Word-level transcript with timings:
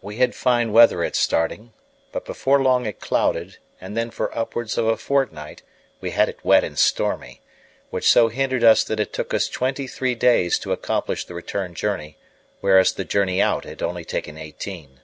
We 0.00 0.18
had 0.18 0.36
fine 0.36 0.70
weather 0.70 1.02
at 1.02 1.16
starting; 1.16 1.72
but 2.12 2.24
before 2.24 2.62
long 2.62 2.86
it 2.86 3.00
clouded, 3.00 3.58
and 3.80 3.96
then 3.96 4.12
for 4.12 4.32
upwards 4.38 4.78
of 4.78 4.86
a 4.86 4.96
fortnight 4.96 5.64
we 6.00 6.10
had 6.12 6.28
it 6.28 6.38
wet 6.44 6.62
and 6.62 6.78
stormy, 6.78 7.40
which 7.90 8.08
so 8.08 8.28
hindered 8.28 8.62
us 8.62 8.84
that 8.84 9.00
it 9.00 9.12
took 9.12 9.34
us 9.34 9.48
twenty 9.48 9.88
three 9.88 10.14
days 10.14 10.60
to 10.60 10.70
accomplish 10.70 11.24
the 11.24 11.34
return 11.34 11.74
journey, 11.74 12.16
whereas 12.60 12.92
the 12.92 13.04
journey 13.04 13.42
out 13.42 13.64
had 13.64 13.82
only 13.82 14.04
taken 14.04 14.38
eighteen. 14.38 15.00